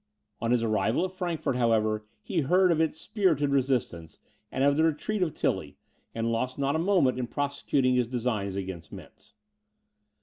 On 0.39 0.49
his 0.49 0.63
arrival 0.63 1.05
at 1.05 1.11
Frankfort, 1.13 1.55
however, 1.57 2.07
he 2.23 2.41
heard 2.41 2.71
of 2.71 2.81
its 2.81 2.99
spirited 2.99 3.51
resistance, 3.51 4.17
and 4.51 4.63
of 4.63 4.75
the 4.75 4.83
retreat 4.83 5.21
of 5.21 5.35
Tilly, 5.35 5.77
and 6.15 6.31
lost 6.31 6.57
not 6.57 6.75
a 6.75 6.79
moment 6.79 7.19
in 7.19 7.27
prosecuting 7.27 7.93
his 7.93 8.07
designs 8.07 8.55
against 8.55 8.91
Mentz. 8.91 9.33